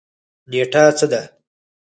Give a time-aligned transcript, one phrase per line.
[0.49, 1.21] نیټه څه ده؟